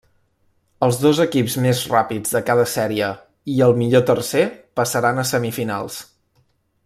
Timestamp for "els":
0.85-0.95